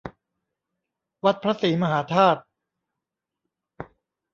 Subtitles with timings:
[1.25, 2.41] วัดพระศรีมหาธาตุ